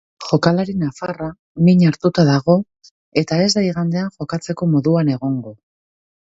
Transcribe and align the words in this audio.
Jokalari 0.27 0.73
nafarra 0.83 1.27
min 1.67 1.83
hartuta 1.89 2.25
dago, 2.29 2.55
eta 3.23 3.37
ez 3.45 3.51
da 3.59 3.63
igandean 3.67 4.11
jokatzeko 4.17 4.71
moduan 4.73 5.15
egongo. 5.19 5.55